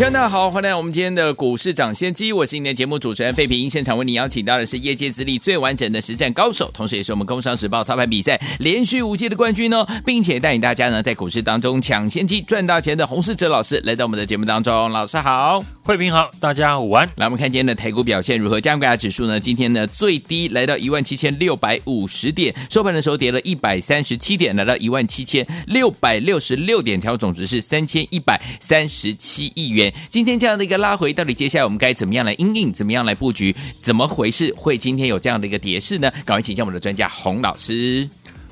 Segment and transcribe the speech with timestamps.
[0.00, 3.68] 听众大家好，欢迎来到我们今天的股市抢先机，我是今天的节目主持人费平。
[3.68, 14.90] 现场为你邀请到的是业界资历最完整的实战高手，同时也是我们工商时报操盘比赛连续五届的冠军哦，并且带领大家呢在股市当中抢先机赚大钱的洪世哲老师来到我们的节目当中。
[14.90, 17.06] 老师好，费平好，大家午安。
[17.16, 18.58] 来，我们看今天的台股表现如何？
[18.58, 19.38] 加权指数呢？
[19.38, 29.89] 今天呢最低来到一万七千六百五十点，收盘的时候跌了一百三十七点，来到一万七千六百六十六点，成交总值是三千一百三十七亿元。
[30.08, 32.72] 今天这样的一个拉回，到底接下来我们该怎么样来应应？
[32.72, 33.54] 怎么样来布局？
[33.74, 34.52] 怎么回事？
[34.56, 36.10] 会今天有这样的一个跌势呢？
[36.24, 38.08] 赶快请教我们的专家洪老师。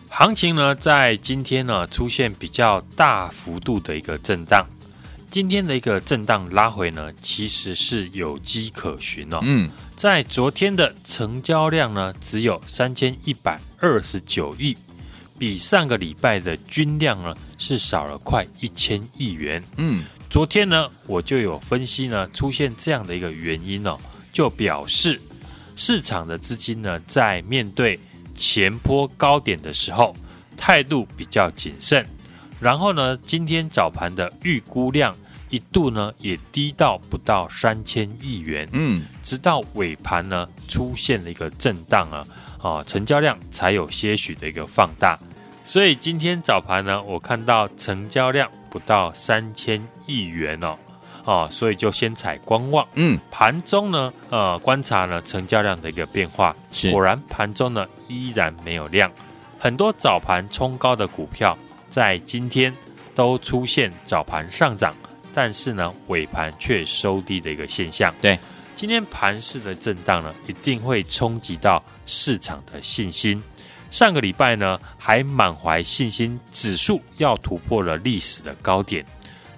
[0.09, 4.66] 行情呢，在今天呢出现比较大幅度的一个震荡。
[5.30, 9.41] 今天的一个震荡拉回呢，其实是有迹可循哦。
[9.43, 14.74] 嗯，在昨天的成交量呢，只有三千一百二十九亿，
[15.38, 19.63] 比上个礼拜的均量呢是少了快一千亿元。
[19.76, 20.02] 嗯。
[20.30, 23.96] 昨天呢，我就有分析呢，出现这样的一个原因哦，
[24.30, 25.18] 就表示
[25.74, 27.98] 市场的资金呢，在面对
[28.37, 30.15] 前坡高点的时候，
[30.54, 32.07] 态度比较谨慎。
[32.60, 35.16] 然后呢，今天早盘的预估量
[35.48, 38.68] 一度呢，也低到不到三千亿元。
[38.73, 42.26] 嗯，直到尾盘呢，出现了一个震荡啊，
[42.60, 45.18] 啊，成交量才有些许的一个放大。
[45.65, 48.51] 所以今天早盘呢，我看到成交量。
[48.71, 50.77] 不到三千亿元哦，
[51.24, 52.87] 哦，所以就先采观望。
[52.95, 59.10] 嗯，盘中呢，呃，观察呢成交量的一个变化，是果然盘中呢依然没有量，
[59.59, 61.57] 很多早盘冲高的股票
[61.88, 62.75] 在今天
[63.15, 64.94] 都出现早盘上涨，
[65.34, 68.15] 但是呢尾盘却收低的一个现象。
[68.21, 68.38] 对，
[68.75, 73.42] 今天盘势的震荡呢，一定会冲击到市场的信心。
[73.91, 79.04] 上个礼拜呢，还满怀信心，指数要突破了历史的高点。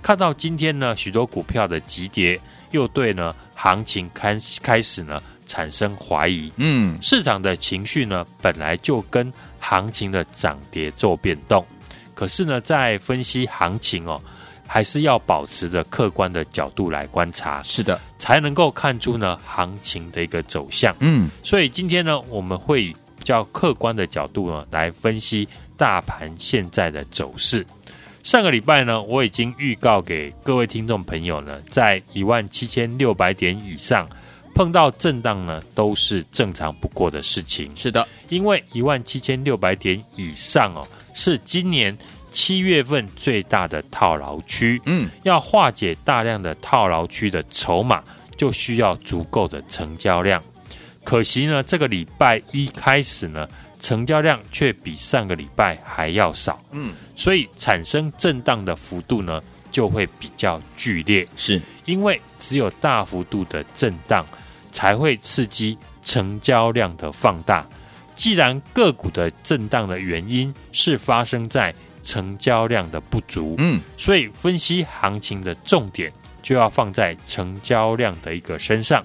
[0.00, 2.40] 看到今天呢，许多股票的急跌，
[2.70, 6.50] 又对呢行情开开始呢产生怀疑。
[6.56, 11.66] 嗯，市场的情绪呢，本来就跟行情的涨跌做变动。
[12.14, 14.20] 可是呢，在分析行情哦，
[14.66, 17.62] 还是要保持着客观的角度来观察。
[17.62, 20.94] 是的，才能够看出呢行情的一个走向。
[21.00, 22.94] 嗯，所以今天呢，我们会。
[23.20, 27.64] 比较客观的角度呢，来分析大盘现在的走势。
[28.22, 34.08] 上个礼拜呢，我已经预告给各位听众朋友呢，在一万七千六百点以上
[34.54, 37.70] 碰到震荡呢，都是正常不过的事情。
[37.76, 41.96] 是的，因为一万七千六百点以上哦，是今年
[42.32, 44.80] 七月份最大的套牢区。
[44.86, 48.02] 嗯，要化解大量的套牢区的筹码，
[48.36, 50.42] 就需要足够的成交量。
[51.10, 53.48] 可惜呢，这个礼拜一开始呢，
[53.80, 61.60] 成交量却比上个礼拜还要少，嗯，所以产生震荡的幅度呢就会比较剧烈，是。
[61.84, 64.24] 因为只有大幅度的震荡
[64.70, 67.66] 才会刺激成交量的放大。
[68.14, 79.04] 既然个股的震荡的原因是发生在成交量的不足，嗯，所以分析行情的重点就要放在成交量的一个身上。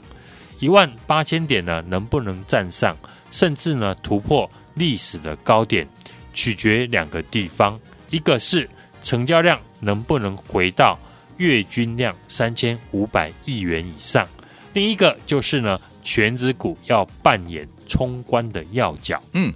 [0.60, 2.96] 一万八千点呢，能不能站上，
[3.32, 5.88] 甚至呢突破历史的高点，
[6.34, 7.80] 取决两个地方，
[8.10, 8.70] 一个是
[9.02, 10.98] 成交量能不能回到
[11.38, 14.28] 月均量三千五百亿元以上，
[14.74, 19.22] 另一个就是呢全指股要扮演冲关的要角。
[19.34, 19.54] 嗯，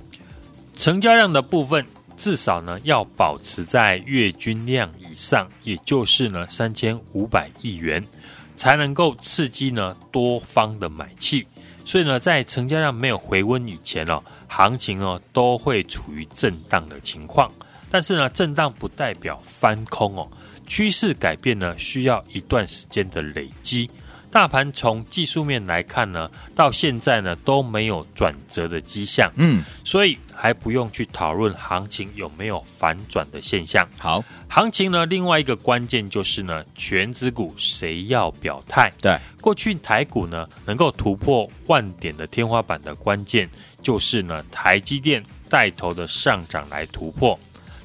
[0.75, 1.85] 成交量的部分
[2.17, 8.05] 至少呢要保持在月均量以上，也就是呢三千五百亿元。
[8.59, 11.47] 才能够刺激呢多方的买气，
[11.85, 17.49] 所以呢，在成交量没有回温以前哦，行情哦都会处于震荡的情况。
[17.89, 20.27] 但是呢，震荡不代表翻空哦，
[20.67, 23.89] 趋势改变呢需要一段时间的累积。
[24.31, 33.87] 大盘从技术面来看呢，到现在呢都没有转折的迹象，嗯，所以还不用去讨论行情有没有反转的现象。
[33.97, 38.91] 好，行情呢另外一个关键就是呢，全值股谁要表态？
[39.01, 43.49] 对，过去台股呢能够突破万点的天花板的关键，
[43.81, 47.37] 就是呢台积电带头的上涨来突破。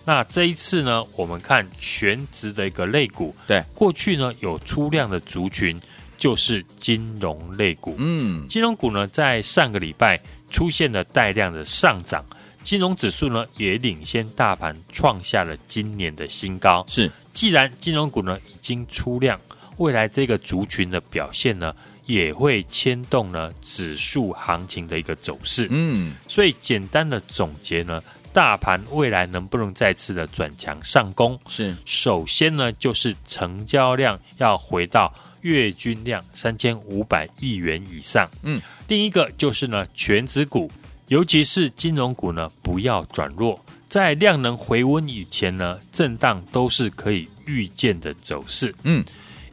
[0.05, 5.81] 那这一次呢，我们看全值的一个类股，对，过去呢有出量的族群。
[6.25, 7.95] 就是金融类股。
[7.99, 10.19] 嗯，金融股呢，在上个礼拜
[10.49, 12.25] 出现了带量的上涨，
[12.63, 16.83] 金融指数呢也领先大盘创下了今年的新高。
[16.89, 19.39] 是，既然金融股呢已经出量，
[19.77, 21.77] 未来这个族群的表现呢
[22.07, 25.69] 也会牵动呢指数行情的一个走势。
[25.71, 28.03] 嗯，所以简单的总结呢。
[28.33, 31.39] 大盘未来能不能再次的转强上攻？
[31.47, 38.29] 是，首先呢，就是成交量要回到月均量三千五百亿元以上。
[38.43, 40.71] 嗯，另一个就是呢，全指股，
[41.09, 48.75] 尤其是金融股呢，不要转弱，在量能回温以前呢，震荡都是可以预见的走势。
[48.83, 49.05] 嗯，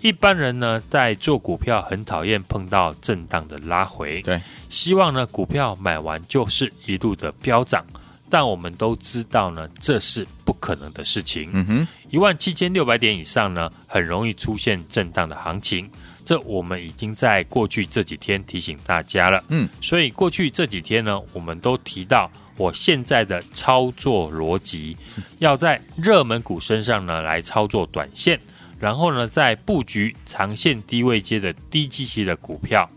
[0.01, 7.85] 一般人呢，在做股票很讨厌碰到震荡的拉回，对，希望呢，股票买完就是一路的飙涨。
[8.31, 11.49] 但我们都知道呢，这是不可能的事情。
[11.53, 15.87] 嗯哼，一万七千六百点以上呢，很容易出现震荡的行情。
[16.23, 19.43] 这我们已经在过去这几天提醒大家了。
[19.49, 24.95] 嗯，所以过去这几天呢，我们都提到我现在的操作逻辑，
[25.39, 28.39] 要在热门股身上呢来操作短线，
[28.79, 32.89] 然后呢再布局长线低位接的低基期的股票。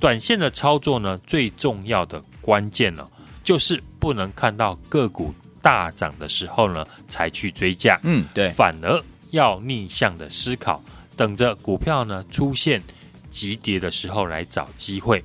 [0.00, 3.06] 短线的操作呢，最重要的关键呢，
[3.42, 3.82] 就是。
[4.02, 8.00] 不能看到个股大涨的时候呢，才去追价。
[8.02, 9.00] 嗯，对，反而
[9.30, 10.82] 要逆向的思考，
[11.16, 12.82] 等着股票呢出现
[13.30, 15.22] 急跌的时候来找机会。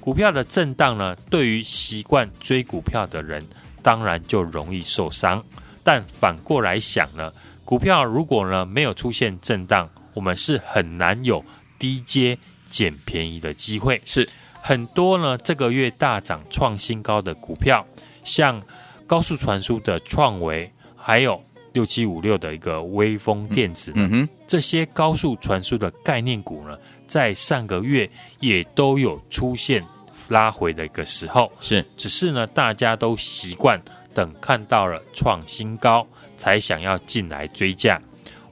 [0.00, 3.40] 股票的震荡呢，对于习惯追股票的人，
[3.80, 5.40] 当然就容易受伤。
[5.84, 7.32] 但反过来想呢，
[7.64, 11.44] 股票如果呢没有出现震荡，我们是很难有
[11.78, 12.36] 低阶
[12.68, 14.02] 捡便宜的机会。
[14.04, 14.28] 是
[14.66, 17.86] 很多呢这个月大涨创新高的股票。
[18.24, 18.60] 像
[19.06, 21.40] 高速传输的创维，还有
[21.72, 26.76] 六七五六的一个微风电子，嗯哼，这些高速传输的概念股呢，
[27.06, 28.10] 在上个月
[28.40, 29.84] 也都有出现
[30.30, 33.80] 拉回的一个时候，是，只是呢，大家都习惯
[34.12, 36.04] 等看到了创新高
[36.36, 38.02] 才想要进来追价。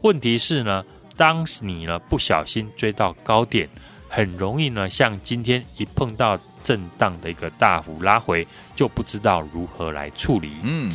[0.03, 0.85] 问题是呢，
[1.17, 3.69] 当你呢不小心追到高点，
[4.15, 6.39] 很容易呢，像今天一碰到。
[6.65, 10.51] 震荡的一个大幅拉回，就不知道如何来处理。
[10.63, 10.91] 嗯，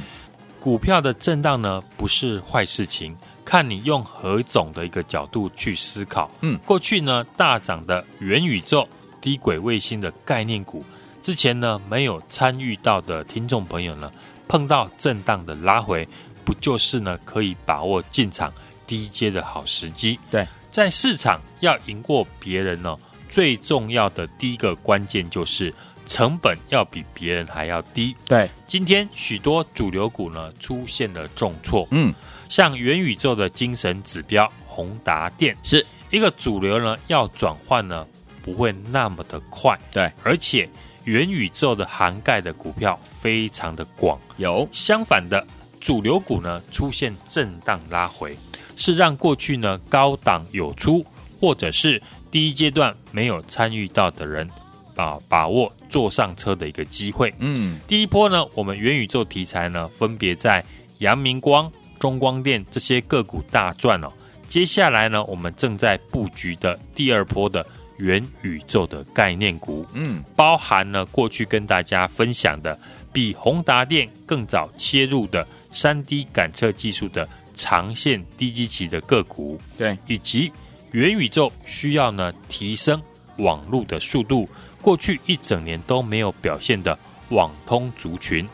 [0.59, 6.31] 股票的震荡呢，不是坏事情，看你用何种的一个角度去思考。
[6.41, 8.89] 嗯，过去呢大涨的元宇宙、
[9.21, 10.83] 低轨卫星的概念股，
[11.21, 14.11] 之前呢没有参与到的听众朋友呢，
[14.47, 16.09] 碰到震荡的拉回，
[16.43, 18.51] 不就是呢可以把握进场
[18.87, 20.19] 低阶的好时机？
[20.31, 22.97] 对，在市场要赢过别人呢。
[23.29, 25.73] 最重要的第一个关键就是
[26.05, 28.15] 成本要比别人还要低。
[28.25, 31.87] 对，今天许多主流股呢出现了重挫。
[31.91, 32.11] 嗯，
[32.49, 38.05] 像元宇宙的精神指标宏达电是一个主流呢，要转换呢
[38.41, 39.77] 不会那么的快。
[39.91, 40.67] 对，而且
[41.03, 44.19] 元宇宙的涵盖的股票非常的广。
[44.37, 45.45] 有相反的
[45.79, 48.35] 主流股呢出现震荡拉回，
[48.75, 51.05] 是让过去呢高档有出
[51.39, 52.01] 或者是。
[52.31, 54.47] 第一阶段没有参与到的人，
[54.95, 57.33] 啊，把握坐上车的一个机会。
[57.39, 60.63] 嗯，第一波呢，我们元宇宙题材呢，分别在
[60.99, 64.11] 阳明光、中光电这些个股大赚哦。
[64.47, 67.65] 接下来呢，我们正在布局的第二波的
[67.97, 72.79] 元宇宙的概念股，嗯，包含了过去跟大家分享的
[73.11, 80.51] 比宏达电更早切入的三 D 感测技术的长线低基期的个股，对，以及。
[80.91, 83.01] 元宇宙需要呢提升
[83.37, 84.49] 网络的速度，
[84.81, 86.97] 过去一整年都没有表现的
[87.29, 88.47] 网通族群，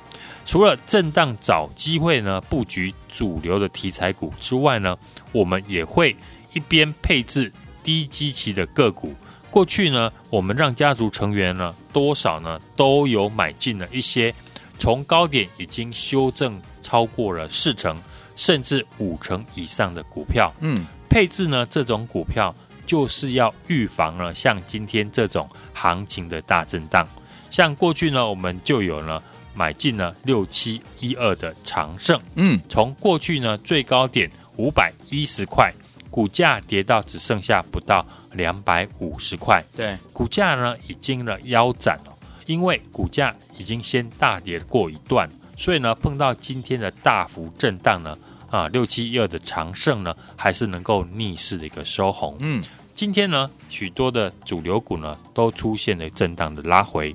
[0.45, 4.97] 除了震荡找机会呢布局主流的题材股之外呢，
[5.31, 6.15] 我们也会
[6.53, 7.51] 一边配置
[7.83, 9.13] 低基期的个股。
[9.49, 14.33] 过去呢，我们让家族成员呢多少呢都有买进了一些，
[14.77, 17.97] 从高点已经修正超过了四成
[18.35, 20.53] 甚至五成以上的股票。
[20.59, 20.85] 嗯。
[21.15, 22.53] 配置呢，这种股票
[22.85, 27.07] 就是要预防了，像今天这种行情的大震荡。
[27.49, 35.73] 像过去呢，我们就有呢买进了六七一二的长盛，嗯，从过去呢最高点五百一十块，
[36.11, 42.13] 股价跌到只剩下不到两百五十块，对，股价呢已经了腰斩了，
[42.45, 48.17] 因为股价已经先大跌过一段，所以呢碰到今天的大幅震荡呢。
[48.55, 52.37] 啊，六七一二的长盛呢，还是能够逆势的一个收红。
[52.39, 57.13] 嗯，今天呢，许多的主流股呢，都出现了震荡的拉回。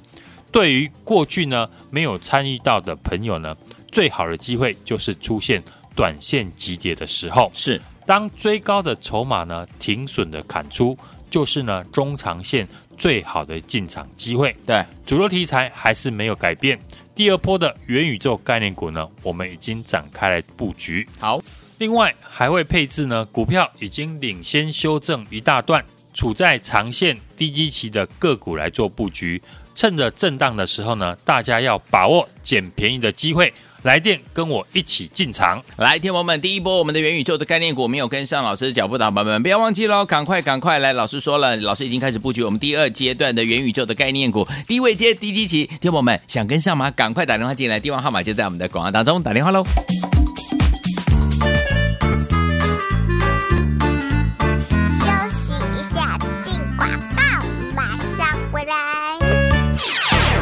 [0.52, 3.56] 对于过去呢没有参与到的朋友呢，
[3.90, 5.62] 最好的机会就是出现
[5.96, 7.50] 短线急跌的时候。
[7.54, 10.98] 是，当追高的筹码呢停损的砍出，
[11.30, 12.68] 就是呢中长线
[12.98, 14.54] 最好的进场机会。
[14.66, 16.78] 对，主流题材还是没有改变。
[17.14, 21.06] 第二波的元宇宙概念股呢，我们已经展开了布局。
[21.18, 21.42] 好，
[21.78, 29.42] 另外还会配置呢股票已经领先修正一大段，处在长线低基期的个股来做布局。
[29.74, 33.52] 趁着震荡的时候呢，大家要把握捡便宜的机会。
[33.82, 40.92] 来电跟我一起进场，来，天王们，第一波我们的元宇宙的概念股没有跟上老师的脚步的宝宝们，不要忘记喽，赶快赶快来！
[40.92, 46.90] 老师说了，老师已经开始布局我们第二阶段的元宇宙的概念股，低位接、低基期，天王们想跟上吗？
[46.90, 49.64] 赶快打电话进来，电话号码就在我们的广告当中，打电话喽。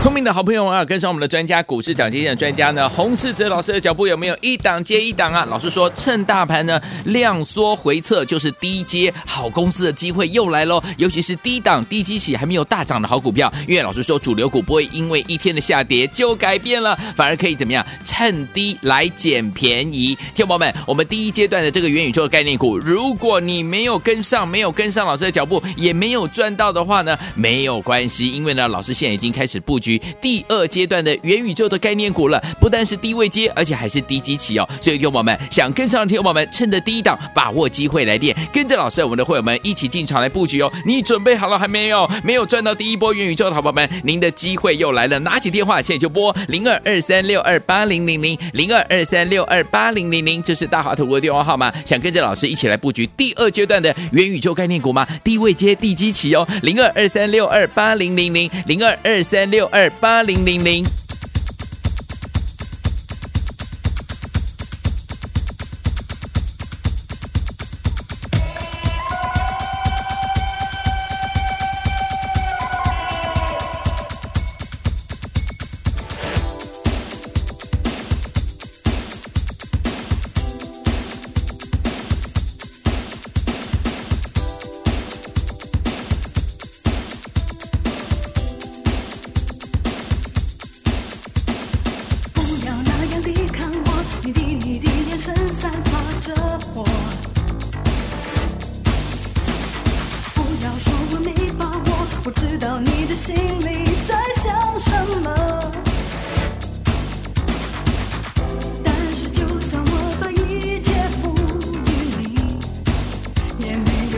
[0.00, 5.44] 聪明的好朋友啊，跟上我们的专家，股市涨跌的专家呢，洪世哲老师的脚步有没有一档接一档啊？
[5.50, 10.80] 老师说，趁大盘呢量缩回撤，就是低接好公司的机会又来喽。
[10.98, 17.84] 尤其是低档低基期还没有大涨的好股票，因为老师说，主流股不会因为一天的下跌就改变了，反而可以怎么样？
[18.04, 20.14] 趁低来捡便宜。
[20.32, 29.87] 听众朋友们，我们第一阶段的这个元宇宙的概念股，如果你没有跟上，没有跟上老师的脚步，也没有赚到的话呢，没有关系，因为呢，老师现在已经开始布局。
[30.20, 34.68] 第二阶段的元宇宙的概念股了，不但是低位接，而且还是低基期哦。
[34.80, 40.72] 所以，听友们想跟上的听众朋友们，趁着第一档把握机会来电，跟着老师我们的会友们一起进场来布局哦。
[40.84, 42.10] 你准备好了还没有？
[42.24, 51.72] 没有赚到第一波元宇宙的好宝们，您的机会又来了，拿起电话现在就拨零二二三六二八零零零零二二三六二八零零零，这是大华投顾的电话号码。
[51.84, 55.06] 想跟着老师一起来布局第二阶段的元宇宙概念股吗？
[55.22, 59.77] 低位接、低基期哦，零二二三六二八零零零零二二三六二。
[59.78, 60.84] 二八零零零。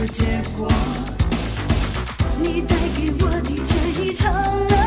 [0.01, 0.23] 的结
[0.57, 0.67] 果。
[2.41, 4.80] 你带给我的这一场。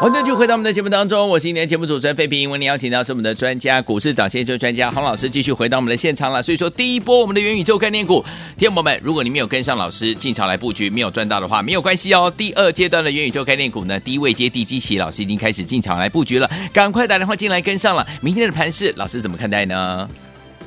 [0.00, 2.50] 欢迎继续回到我们的节目当中，我是今天的节目主持人费平。
[2.50, 6.42] 为您邀请到是我们的专家，股市涨先机专家洪老师，继续回到我们的现场了。
[6.42, 8.24] 所以说，第一波我们的元宇宙概念股，
[8.56, 12.32] 听众朋友们，如果你没有跟上老师进场来布局，没有赚到的话，没有关系哦。
[12.34, 18.06] 第二阶段的元宇宙概念股呢，低位接地基期，老师已经开始进场来布局了，赶快打电话进来跟上了。
[18.22, 20.08] 明天的盘势，老师怎么看待呢？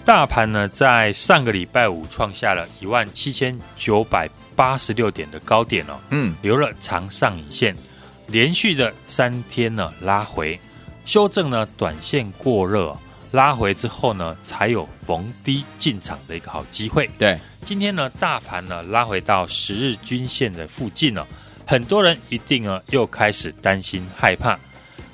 [0.05, 7.75] 大盘呢，在上个礼拜五创下了一万七千九百八十六点的高点哦，嗯，留了长上影线。
[8.27, 10.59] 连续的三天呢拉回，
[11.05, 12.97] 修正呢短线过热，
[13.31, 17.09] 拉回之后呢才有逢低进场的一个好机会。
[17.17, 21.27] 对，今天呢大盘呢拉回到十日均线的附近了，
[21.65, 24.57] 很多人一定呢又开始担心害怕。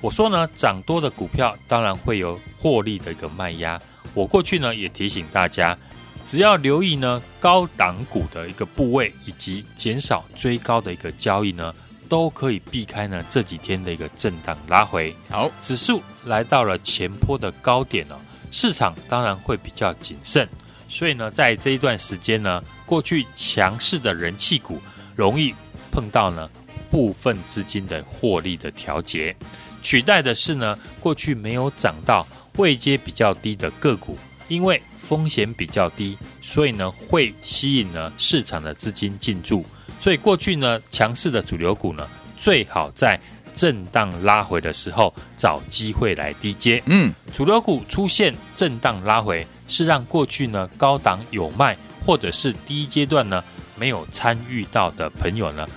[0.02, 3.82] 我说呢涨多的股票当然会有获利的一个卖压，
[4.14, 5.78] 我过去呢也提醒大家，
[6.26, 11.74] 只要留意呢高档股的一个部位以及减少追高的一个交易呢。
[12.10, 15.16] 都可以避开呢这几天的一个震荡拉回。
[15.30, 18.20] 好，指数来到了前坡的高点了，
[18.52, 20.50] 市场当然会比较谨慎。
[20.90, 24.82] 所以呢，在这一段时间呢，过去强势的人气股
[25.16, 25.54] 容易
[25.92, 26.50] 碰到呢
[26.90, 29.36] 部分资金的获利的调节，
[29.84, 32.26] 取代的是呢过去没有涨到
[32.58, 34.18] 位阶比较低的个股，
[34.48, 39.66] 因为风险比较低，所以呢会吸引呢市场的资金进驻。
[40.00, 43.20] 所以过去呢，强势的主流股呢，最好在
[43.56, 46.82] 震荡拉回的时候找机会来低接。
[46.86, 53.44] 嗯，主流股出现震荡拉回，是让过去呢高档有卖或者是第一阶段呢
[53.76, 55.68] 没有参与到的朋友呢，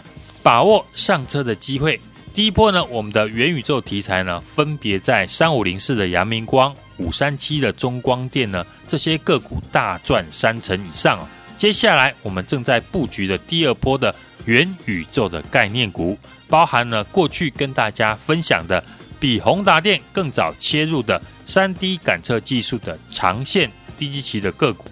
[0.43, 1.99] 把握上车的机会。
[2.35, 11.19] 第一波呢，我们的元宇宙题材呢，分别在三五零四的阳明光、五三七的中光电呢，这些个股大赚三成以上。
[11.59, 14.15] 接下来我们正在布局的第二波的
[14.47, 16.17] 元宇宙的概念股，
[16.49, 18.83] 包含了过去跟大家分享的
[19.21, 24.87] 比宏达电更早切入的 3D 感测技术的长线低基期的个股，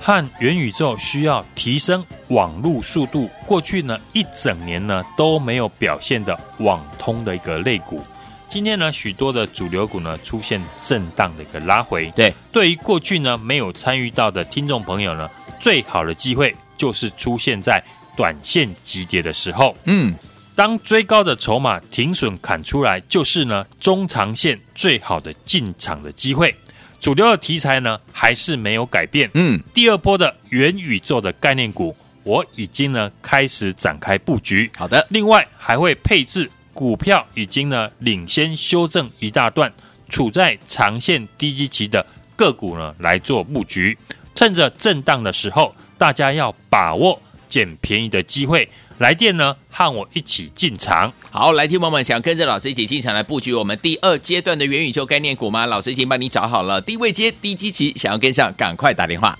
[0.00, 8.04] 和元宇宙需要提升网络速度，过去呢一整年呢都没有表现的网通的一个类股。
[8.52, 15.26] 今天呢许多的主流股呢出现震荡的一个拉回，对，对于过去呢没有参与到的听众朋友呢。
[15.58, 17.82] 最好的机会就是出现在
[18.14, 19.74] 短线急跌的时候。
[19.84, 20.14] 嗯，
[20.54, 26.54] 当追高的筹码停损砍出来，就是呢中长线最好的进场的机会。
[27.00, 29.30] 主流的题材呢还是没有改变。
[29.32, 34.70] 嗯，第二波的元宇宙的概念股，我已经呢开始展开布局。
[34.76, 36.50] 好的，另外还会配置
[36.82, 39.72] 股票已经呢领先修正一大段，
[40.08, 43.96] 处在长线低基期的个股呢来做布局。
[44.34, 48.68] 趁着震荡的时候，大家要把握捡便宜的机会。
[48.98, 51.12] 来电呢，和我一起进场。
[51.30, 55.66] 好，来听友们想跟着老师一起进场来布局我们第二阶段的元宇宙概念股吗？
[55.66, 59.38] 老师已经帮你找好了低位接、低基期，想要跟上，赶快打电话。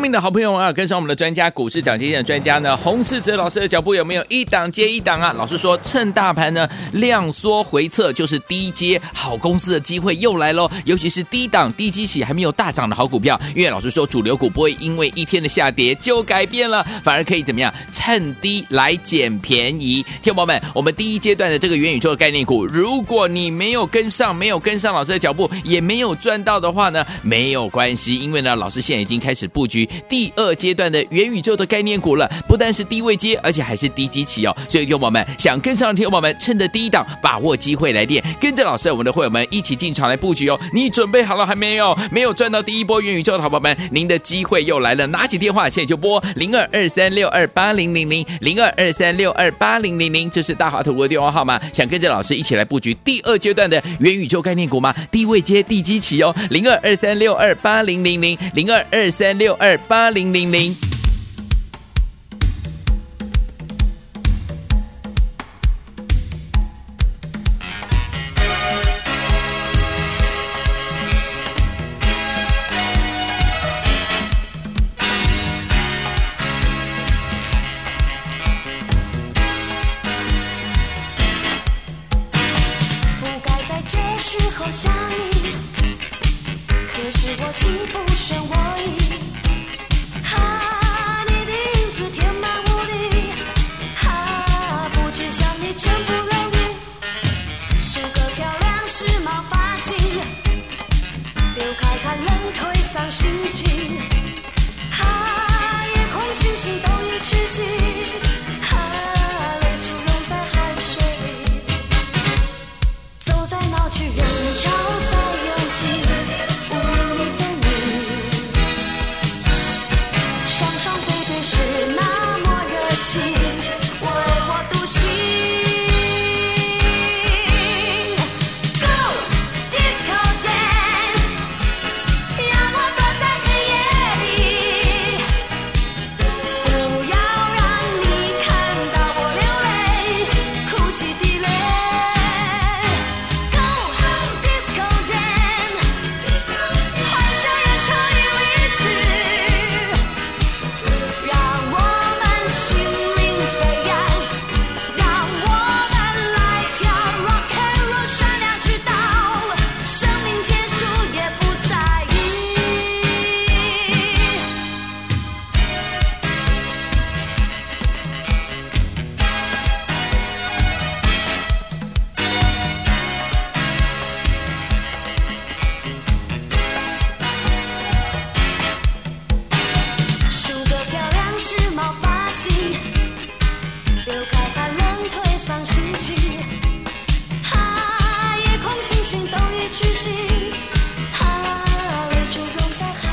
[0.00, 5.34] 聪明的好朋友啊，跟上我们的专家，股市涨先机的专家呢，洪世哲老师的脚步有没有一档接一档啊？
[5.36, 10.70] 老师说，趁大盘呢量缩回撤，就是低接好公司的机会又来喽。
[10.86, 17.70] 尤其是低档低基期还没有大涨的好股票，因为老师说，主流股不会因为一天的下跌就改变了，反而可以怎么样？
[17.92, 20.02] 趁低来捡便宜。
[20.22, 29.86] 听众朋友们，我们第一阶段的这个元宇宙的概念股，如果你没有跟上，没有跟上老师的脚步，也没有赚到的话呢，没有关系，因为呢，老师现在已经开始布局。
[30.08, 34.56] 第二阶段的元宇宙的概念股了，不但是低位阶，而且还是低基期哦。
[34.68, 40.58] 所以，听友们想跟上的听友们，趁着低档把握机会来电，跟着老师，我们的会员们一起进场来布局哦。
[40.72, 41.96] 你准备好了还没有？
[42.10, 45.06] 没有赚到第一波元宇宙的好朋友们，您的机会又来了。
[45.08, 51.60] 拿起电话现在就拨零二二三六二八零零零零二二三六二八零零零，这是大华投的电话号码。
[51.72, 54.94] 想跟着老师一起来布局第二阶段的元宇宙概念股吗？
[55.10, 59.79] 低位接、低基期哦，零二二三六二八零零零零二二三六二。
[59.88, 60.89] 八零零零。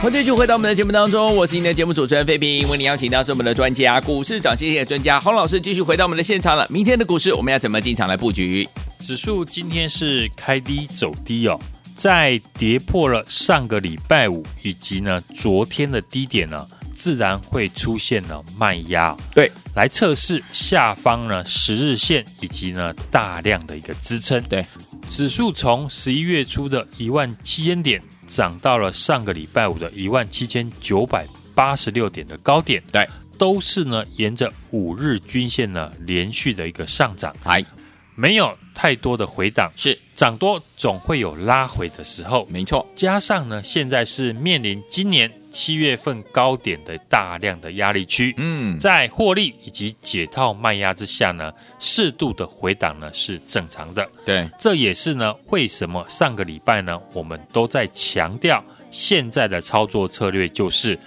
[0.07, 6.65] 欢迎继续回到我们的节目当中，我是您的节目主持人费平，为您邀请到是我们的专家，股市涨跌专家洪老师，继续回到我们的现场了。
[6.69, 8.65] 明天的股市我们要怎么进场来布局？
[8.99, 11.59] 指数今天是开低走低哦，
[11.97, 16.65] 在跌破了上个礼拜五以及呢昨天的低点呢，
[16.95, 19.13] 自然会出现了卖压。
[19.35, 24.41] 对，来测试下方呢十日线以及呢大量的一个支撑。
[24.43, 24.65] 对，
[25.09, 28.01] 指数从十一月初的一万七千点。
[28.27, 37.65] 涨到了上个礼拜五的一万七千九百八十六点的高点，对，都是呢沿着五日均线呢连续的一个上涨，还
[38.13, 39.97] 没有太多的回档，是。
[40.13, 42.85] 涨多总会有拉回的时候，没错。
[42.95, 45.31] 加上呢，现在是面临今年。
[45.51, 54.07] 七月份高点的大量的压力区，嗯，在获利以及解套卖压之下呢，适度的回档呢是正常的。
[54.25, 60.97] 对，这也是呢为什么上个礼拜呢我们都在强调，现在的操作策略就是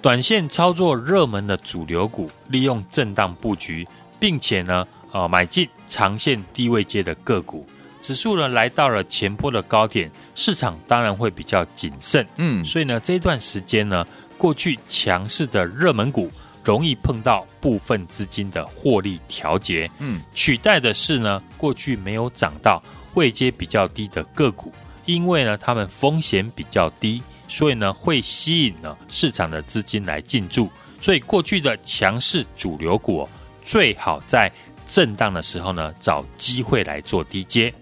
[0.00, 3.86] 短线操作热门的主流股，利用震荡布局，
[4.18, 7.66] 并且呢呃买进长线低位阶的个股。
[8.02, 14.04] 指数呢来到了前波的高点，市场当然会比较谨慎，嗯，所以呢这段时间呢，
[14.36, 16.28] 过去强势的热门股
[16.64, 22.82] 容易碰到部分资金的获利调节，嗯，取代的是呢过去没有涨到
[23.14, 24.72] 位阶比较低的个股，
[25.04, 30.68] 因为呢它们风险比较低，所以呢会吸引呢市场的资金来进驻，
[31.00, 33.28] 所以过去的强势主流股哦，
[33.64, 34.50] 最好在
[34.88, 37.72] 震荡的时候呢找机会来做低接。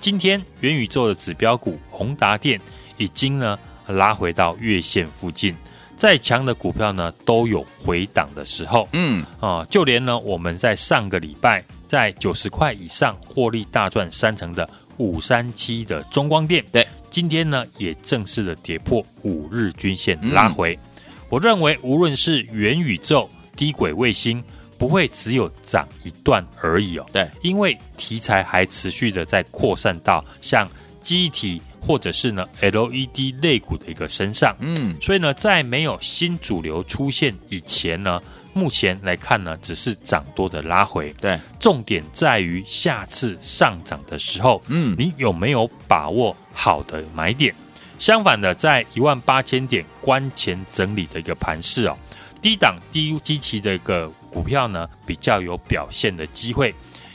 [0.00, 2.60] 今天元宇宙的指标股宏达电
[2.96, 5.54] 已经呢拉回到月线附近，
[5.96, 20.74] 再强的股票呢都有回档的时候，嗯啊，就连呢我们在上个礼拜在九十块以上获利大赚三成的五三七的中光电，对，今天呢也正式的跌破五日均线拉回。
[20.74, 24.42] 嗯、我认为无论是元宇宙、低轨卫星。
[24.78, 30.68] 不会只有涨一段而已哦，对，因为题材还持续的在扩散到像
[31.02, 38.20] 记忆体或者是呢 LED 类股的一个身上，嗯，所以呢，在没有新主流出现以前呢，
[38.52, 47.54] 目前来看呢，只是涨多的拉回，对，重点在于下次上涨的时候，嗯，你有没有把握好的买点？
[47.98, 51.98] 相反的，在一万八千点关前整理的一个盘势哦，
[52.40, 54.10] 低档低基期的一个。
[54.30, 56.72] 股票呢比较有表现的机会，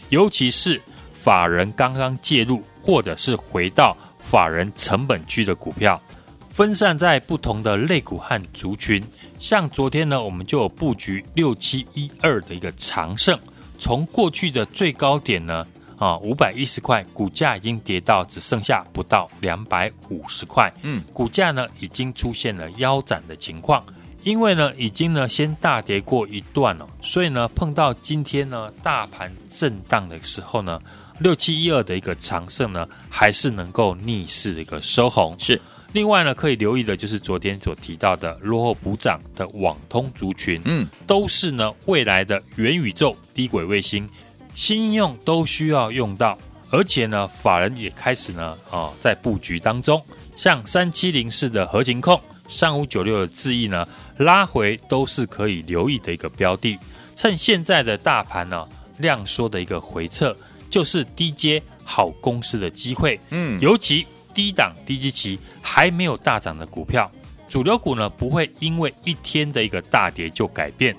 [0.09, 0.81] 尤其是
[1.13, 6.01] 法人刚刚介入或者是回到法人成本区的股票，
[6.49, 9.01] 分散在不同的类股和族群。
[9.39, 13.39] 像昨天呢，我们就有布局六七一二的一个长盛，
[13.77, 15.65] 从过去的最高点呢
[15.97, 23.85] 啊五百一十块，股价已经跌到只剩下不到两百五十块，嗯，股价呢已经出现了腰斩的情况。
[24.23, 30.81] 因为呢，已经呢先大跌过一段了，所以呢碰到今天呢大盘震荡的时候呢，
[31.19, 35.35] 六七一二的一个长盛呢，还是能够逆势的一个收红。
[35.37, 35.59] 是，
[35.91, 44.09] 另外呢可以留意的就是昨天所提到的落后补涨的网通族群，嗯，都是呢未来的元宇宙、低轨卫星
[44.55, 46.37] 新应用都需要用到，
[46.71, 50.01] 而且呢法人也开始呢啊在布局当中，
[50.37, 52.17] 像三七零四的合情控。
[52.53, 53.87] 三五九六的智易呢，
[54.17, 56.77] 拉回都是可以留意的一个标的。
[57.15, 58.67] 趁现在的大盘呢
[58.99, 60.35] 量缩的一个回撤，
[60.69, 63.19] 就是低阶好公司的机会。
[63.31, 67.11] 嗯，尤其低档低基期还没有大涨的股票，
[67.49, 70.95] 主流股呢不会因为一天的一个大跌就改变，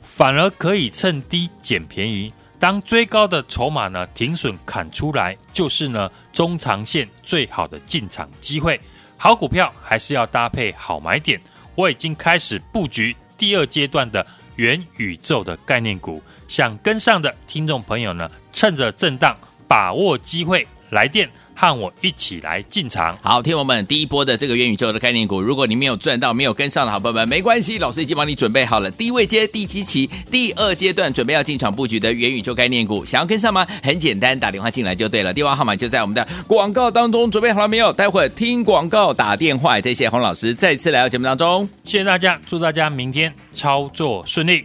[0.00, 2.32] 反而可以趁低捡便宜。
[2.58, 8.80] 当追高的筹码呢停损砍出来，就是呢中长线最好的进场机会。
[9.22, 11.40] 好股票还是要搭配好买点。
[11.76, 21.30] 我已经开始布局第二阶段的元宇宙的概念股，想跟上的听众朋友呢，趁着震荡把握机会来电。
[21.62, 23.16] 和我一起来进场。
[23.22, 33.64] 好，听友们，第一波的这个元宇宙的概念股，如果你没有赚到、没有跟上的好朋友们，没关系，老师已经帮你准备好了低位阶、第七期、第二阶段准备要进场布局的元宇宙概念股，想要跟上吗？
[33.80, 37.92] 很简单，打电话进来就对了，电话号码就在我们的广告当中，准备好了没有？
[37.92, 39.80] 待会儿听广告打电话。
[39.80, 44.64] 谢谢洪老师再次来到节目当中，谢谢大家，祝大家明天操作顺利。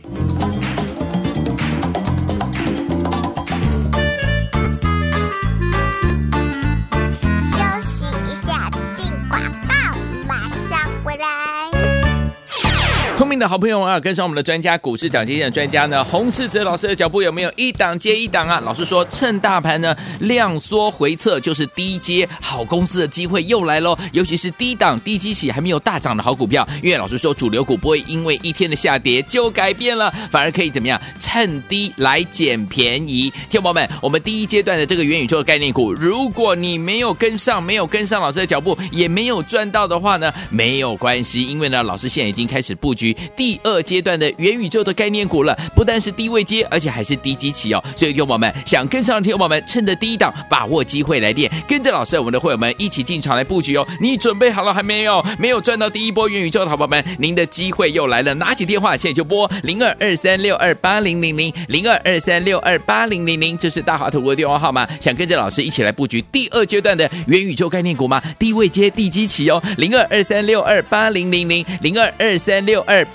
[13.38, 18.62] 的好朋友啊，跟上我们的专家，股市涨跌的专家呢，洪世哲老师的脚步有没有一档接一档啊？
[18.64, 23.98] 老师说，趁大盘呢量缩回撤，就是低阶好公司的机会又来喽。
[24.12, 31.00] 尤其是低档低基期还没有大涨的好股票，因为老师说主流股不会因为一天的下跌就改变了，反而可以怎么样？
[31.20, 33.30] 趁低来捡便宜。
[33.50, 43.16] 听众朋友们，我们第一阶段的这个元宇宙的概念股，如果你没有跟上，没有跟上老师的脚步，也没有赚到的话呢，没有关系，因为呢，老师现在已经开始布局。
[43.36, 47.84] 第二阶段的元宇宙的概念股了，不但是低位阶，而且还是低基期哦。
[47.96, 53.86] 所以，听友们想跟上的听友们，趁着第一档把握机会来电，跟着老师，我们的会友们一起进场来布局哦。
[54.00, 55.24] 你准备好了还没有？
[55.38, 58.34] 没有赚到第一波元宇宙的好朋友们，您的机会又来了。
[58.36, 64.88] 拿起电话现在就拨零二二三六二八零零零零二二三六二八零零零，这是大华投顾的电话号码。
[65.02, 68.22] 想跟着老师一起来布局第二阶段的元宇宙概念股吗？
[68.38, 73.06] 低位接、低基期哦，零二二三六二八零零零零二二三六二。